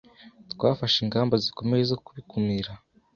[0.51, 2.71] Twafashe ingamba zikomeye zo kubikumira.